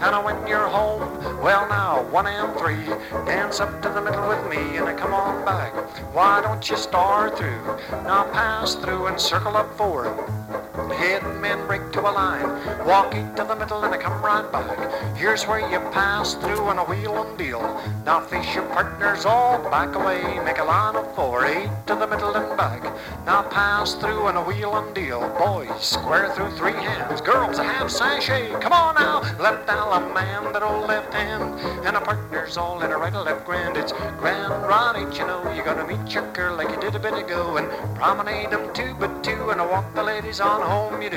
[0.00, 1.02] And when you're home,
[1.42, 2.84] well now one and three.
[3.24, 5.72] Dance up to the middle with me and I come on back.
[6.14, 7.78] Why don't you star through?
[7.90, 10.04] Now pass through and circle up four.
[10.98, 12.48] Head men break to a line.
[12.86, 15.16] Walk eight to the middle and I come right back.
[15.16, 17.60] Here's where you pass through and a wheel and deal.
[18.04, 20.22] Now face your partners all back away.
[20.44, 21.44] Make a line of four.
[21.46, 22.82] Eight to the middle and back.
[23.26, 25.20] Now pass through and a wheel and deal.
[25.38, 27.20] Boys, square through three hands.
[27.20, 28.50] Girls, a half sashay.
[28.60, 29.20] Come on now.
[29.40, 31.58] Left out a man, that old left hand.
[31.86, 33.76] And a partner's all in a right or left grand.
[33.76, 35.42] It's grand right you know.
[35.54, 37.56] You're gonna meet your girl like you did a bit ago.
[37.56, 37.66] And
[37.96, 39.50] promenade 'em two by two.
[39.50, 41.16] And walk the ladies on home you do.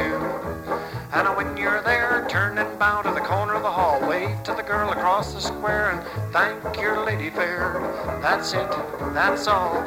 [1.13, 3.99] And when you're there, turn and bow to the corner of the hall.
[4.07, 7.79] Wave to the girl across the square and thank your lady fair.
[8.21, 8.69] That's it.
[9.13, 9.77] That's all.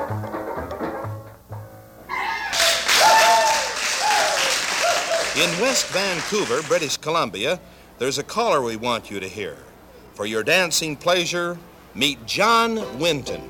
[5.37, 7.61] In West Vancouver, British Columbia,
[7.99, 9.57] there's a caller we want you to hear.
[10.15, 11.59] For your dancing pleasure,
[11.95, 13.43] meet John Winton.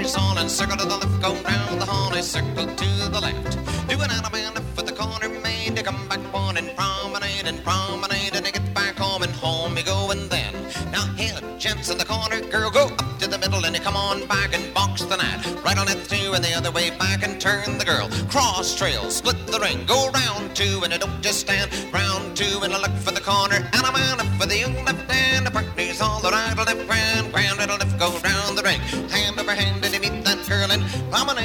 [0.00, 3.20] Corners all and circle to the left, go round the hall and circle to the
[3.20, 3.52] left.
[3.86, 8.34] Do an allemande with the corner made to come back one and promenade and promenade
[8.34, 10.54] and get back home and home you go and then.
[10.90, 13.94] Now here, gents in the corner, girl, go up to the middle and you come
[13.94, 15.44] on back and box the gnat.
[15.62, 18.08] Right on it through and the other way back and turn the girl.
[18.30, 21.70] Cross trail, split the ring, go round two and don't just stand.
[21.92, 24.82] Round two and a look for the corner and a man up for the young
[24.82, 28.62] left and The partner's all the right, left, grand, grand, right, left, go round the
[28.62, 28.80] ring.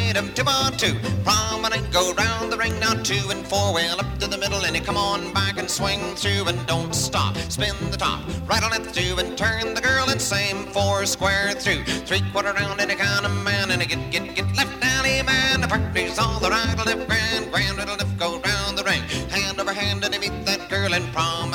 [0.05, 0.93] Promenade 'em two by two.
[1.23, 3.73] Promenade, go round the ring now two and four.
[3.73, 6.93] Well up to the middle and you come on back and swing through and don't
[6.93, 7.35] stop.
[7.49, 11.53] Spin the top, right on it through and turn the girl and same four square
[11.53, 11.83] through.
[12.05, 15.61] Three quarter round and a kind of man and a get get get left allemande.
[15.63, 19.01] The partner's all the right, left, grand, grand, right, left, go round the ring.
[19.31, 21.05] Hand over hand and you meet that girl 'em
[21.51, 21.54] a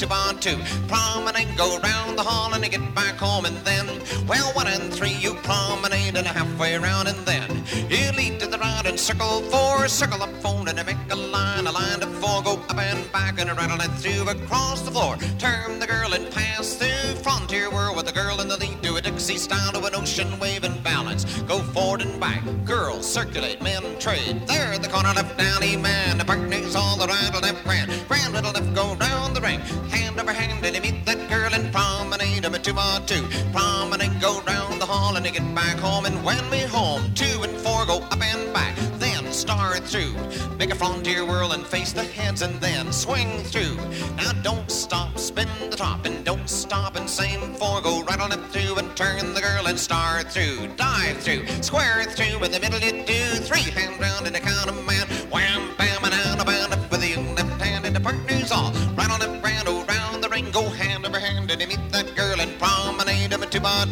[0.00, 0.56] two by two.
[0.88, 3.86] Promenade, go around the hall and get back home and then,
[4.26, 7.50] well, one and three you promenade and a halfway round and then
[7.90, 11.66] you lead to the right and circle four, circle up phone and make a line,
[11.66, 15.18] a line to four, go up and back and rattle it through across the floor.
[15.38, 18.80] Turn the girl and pass through frontier whirl with the girl in the lead.
[18.80, 21.24] Do a Dixie style to an ocean wave and balance.
[21.42, 22.42] Go forward and back.
[22.64, 24.46] Girls circulate, men trade.
[24.46, 26.18] There, the corner left allemande.
[26.18, 29.09] The partner's all the right and left, grand, grand little left, go round
[29.40, 29.60] the ring.
[29.90, 33.22] Hand over hand, and you meet that girl and promenade of two by two.
[33.52, 36.04] Promenade, go round the hall, and you get back home.
[36.06, 38.76] And when we home, two and four go up and back.
[38.98, 40.14] Then start through,
[40.58, 43.76] make a frontier whirl and face the heads, and then swing through.
[44.16, 48.32] Now don't stop, spin the top, and don't stop, and same four go right on
[48.32, 52.60] up through, and turn the girl and start through, dive through, square through, in the
[52.60, 56.40] middle you do three hand round and the count of man, wham bam and out
[56.42, 59.29] about up with the left hand in the partners all right on up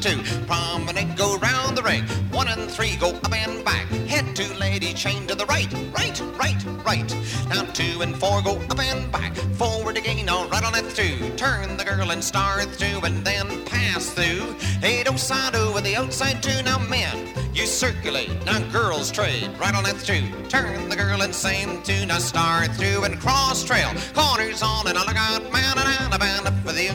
[0.00, 4.34] two two, promenade go round the ring, one and three go up and back, head
[4.36, 7.16] to lady chain to the right, right, right, right.
[7.48, 11.36] Now two and four go up and back, forward again, now right on it through.
[11.36, 14.54] Turn the girl and start through, and then pass through.
[14.82, 16.62] Eight side oh with the outside two.
[16.62, 18.30] Now men, you circulate.
[18.44, 20.28] Now girls trade right on it through.
[20.48, 22.06] Turn the girl and same two.
[22.06, 23.90] Now start through and cross trail.
[24.14, 26.88] Corners on and a lookout man and up for the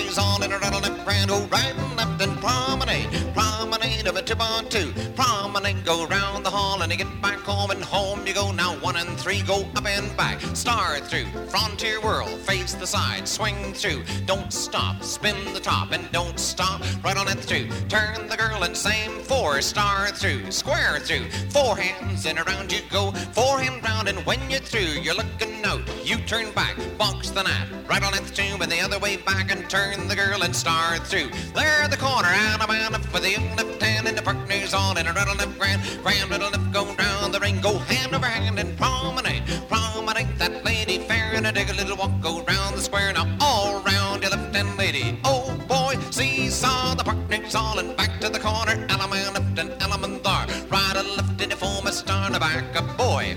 [0.00, 1.28] left on and a right on left brand.
[1.28, 3.49] Go right and and promenade.
[3.70, 4.92] Promenade of a two on two.
[5.14, 8.50] Promenade go round the hall and you get back home and home you go.
[8.50, 10.40] Now one and three go up and back.
[10.56, 11.26] Start through.
[11.46, 12.26] Frontier whirl.
[12.26, 13.28] Face the side.
[13.28, 14.02] Swing through.
[14.26, 15.04] Don't stop.
[15.04, 16.82] Spin the top and don't stop.
[17.04, 17.68] Right on it through.
[17.88, 19.60] Turn the girl and same four.
[19.60, 20.50] Star through.
[20.50, 21.30] Square through.
[21.50, 23.12] Four hands and around you go.
[23.12, 25.82] Four hand round and when you're through you're looking out.
[26.04, 26.76] You turn back.
[26.98, 27.68] Box the gnat.
[27.88, 30.98] Right on it through and the other way back and turn the girl and star
[30.98, 31.30] through.
[31.54, 32.28] There the corner.
[32.28, 35.80] Allemande for the left hand and the partners on and a on left grand.
[36.02, 37.60] Grand little left go down the ring.
[37.60, 39.42] Go hand over hand and promenade.
[39.68, 42.12] Promenade that lady fair and a dig a little walk.
[42.22, 45.18] Go round the square now all round your left hand lady.
[45.24, 48.76] Oh boy, seesaw the partners all and back to the corner.
[48.88, 50.46] Allemande left and allemande thar.
[50.68, 53.36] Right and left in the form a star and a back a boy.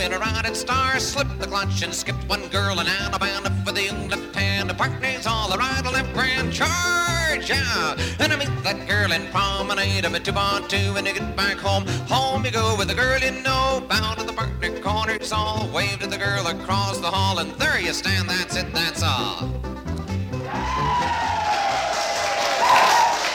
[0.00, 3.22] In a riding star, slipped the clutch and skipped one girl and up
[3.64, 4.70] for the left hand.
[4.70, 7.98] The partners all the right left grand charge out.
[8.20, 11.36] And I meet that girl in promenade of a two on two and you get
[11.36, 11.86] back home.
[12.08, 15.68] Home you go with the girl you know, bound to the partner corners all.
[15.72, 19.52] Wave to the girl across the hall and there you stand, that's it, that's all.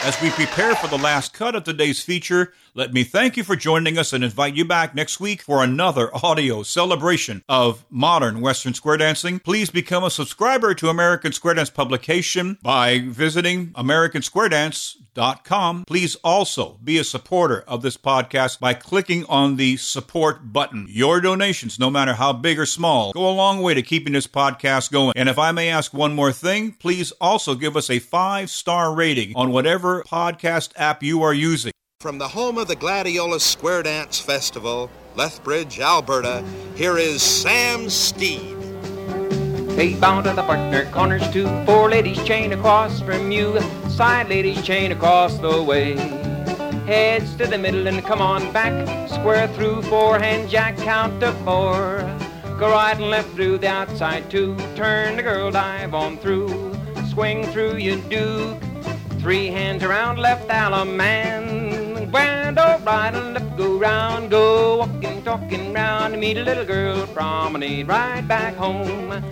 [0.06, 3.56] As we prepare for the last cut of today's feature, let me thank you for
[3.56, 8.74] joining us and invite you back next week for another audio celebration of modern Western
[8.74, 9.38] square dancing.
[9.38, 15.84] Please become a subscriber to American Square Dance publication by visiting americansquaredance.com.
[15.86, 20.88] Please also be a supporter of this podcast by clicking on the support button.
[20.90, 24.26] Your donations, no matter how big or small, go a long way to keeping this
[24.26, 25.14] podcast going.
[25.16, 28.96] And if I may ask one more thing, please also give us a five star
[28.96, 31.72] rating on whatever podcast app you are using.
[32.04, 36.44] From the home of the Gladiolus Square Dance Festival, Lethbridge, Alberta,
[36.76, 38.58] here is Sam Steed.
[39.78, 44.62] Hey, bound to the partner corners two, four ladies chain across from you, side ladies
[44.64, 45.96] chain across the way.
[46.88, 52.00] Heads to the middle and come on back, square through, forehand jack, count to four.
[52.60, 56.50] Go right and left through the outside two, turn the girl, dive on through,
[57.14, 58.62] swing through you duke.
[59.22, 61.73] Three hands around left Allemande.
[62.86, 68.28] Right and left go round, go walking, talking round meet a little girl, promenade right
[68.28, 69.24] back home.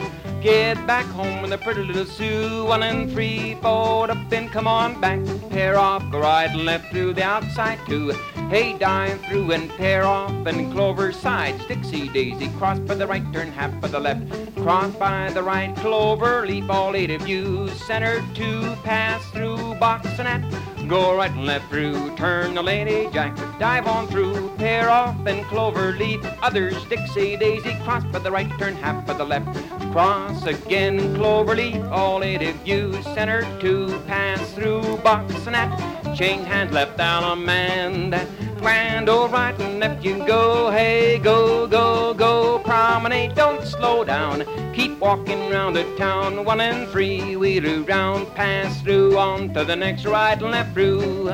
[0.41, 2.64] Get back home with a pretty little Sue.
[2.64, 5.20] One and three, four, up then come on back.
[5.49, 8.12] Pair off, go right and left through the outside two.
[8.49, 11.66] Hey, dive through and pair off and clover sides.
[11.68, 14.56] Dixie daisy, cross by the right, turn half by the left.
[14.56, 17.68] Cross by the right, clover, leap all eight of you.
[17.70, 20.70] Center two, pass through, box and at.
[20.92, 25.46] Go right and left through, turn the lady jack, dive on through, pair off and
[25.46, 26.20] clover leaf.
[26.42, 29.48] Others Dixie daisy, cross by the right, turn half by the left.
[29.94, 32.92] Cross again, clover leaf, all eight of you.
[33.04, 36.14] Center two, pass through, box and at.
[36.14, 38.28] Chain hand left Allemande.
[38.62, 42.59] Grand old right and left you go, hey, go, go, go.
[42.59, 44.45] Promenade, don't slow down.
[44.76, 46.45] Keep walking round the town.
[46.45, 51.32] One and three, wheel round, pass through on to the next right and left through.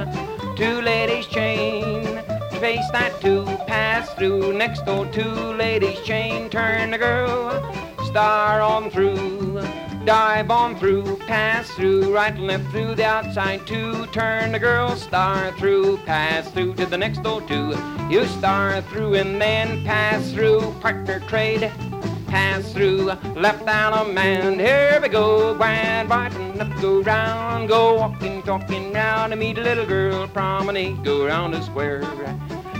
[0.55, 2.05] Two ladies chain,
[2.61, 4.53] face that two, pass through.
[4.53, 7.51] Next door, two ladies chain, turn the girl,
[8.05, 9.61] star on through.
[10.07, 14.05] Dive on through, pass through, right and left through the outside two.
[14.13, 17.75] Turn the girl, star through, pass through to the next door two.
[18.09, 21.69] You star through and then pass through, partner trade.
[22.27, 24.57] Pass through, left down a man.
[24.57, 29.57] Here we go, grand, right and left, go round, go walking, talking round to meet
[29.57, 30.25] a little girl.
[30.29, 32.03] Promenade, go round the square.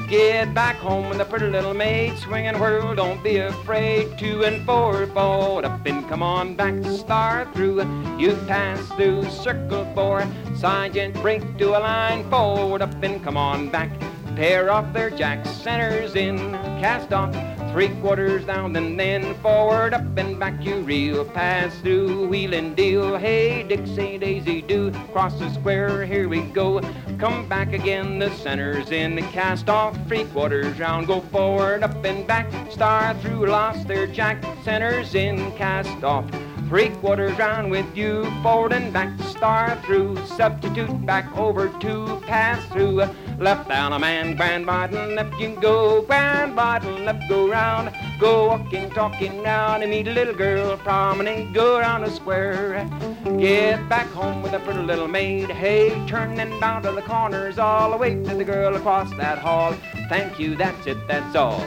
[0.07, 4.17] Get back home with a pretty little maid, swing and whirl, don't be afraid.
[4.17, 7.81] Two and four, forward up and come on back, star through.
[8.17, 13.69] You pass through circle four, sergeant break to a line, forward up and come on
[13.69, 13.91] back.
[14.37, 16.37] Pair off their jacks, centers in,
[16.79, 17.35] cast off,
[17.77, 21.23] three quarters down and then forward up and back you reel.
[21.23, 23.15] Pass through, wheel and deal.
[23.15, 26.03] Hey, Dixie, Daisy, do cross the square.
[26.03, 26.81] Here we go.
[27.19, 31.05] Come back again, the centers in, The cast off, three quarters round.
[31.05, 34.43] Go forward, up and back, star through, lost their jack.
[34.63, 36.25] Centers in, cast off.
[36.69, 42.65] Three quarters round with you, forward and back, star through, substitute back over to pass
[42.73, 43.03] through.
[43.39, 47.93] Left down a man, grand bottom left you go, grand bottom left go round.
[48.19, 52.89] Go walking, talking round and meet a little girl, promenade, go round the square.
[53.37, 57.59] Get back home with a pretty little maid, hey, turn and bound to the corners
[57.59, 59.75] all the way to the girl across that hall.
[60.09, 61.61] Thank you, that's it, that's all.